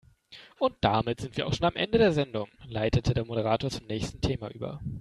[0.57, 4.19] Und damit sind wir auch schon am Ende der Sendung, leitete der Moderator zum nächsten
[4.19, 4.81] Thema über.